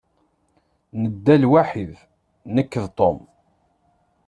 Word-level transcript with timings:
Nedda 1.01 1.35
lwaḥid 1.43 1.91
nekk 2.55 2.73
d 2.83 2.85
Tom. 2.97 3.19